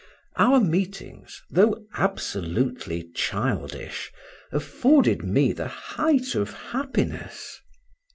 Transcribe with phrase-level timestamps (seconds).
[0.35, 4.11] Our meetings, though absolutely childish,
[4.51, 7.61] afforded me the height of happiness.